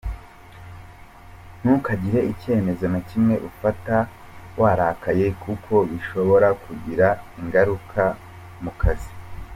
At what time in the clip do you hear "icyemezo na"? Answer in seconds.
2.33-2.99